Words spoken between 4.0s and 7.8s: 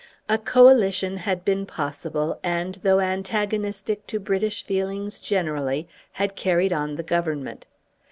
to British feelings generally, had carried on the Government.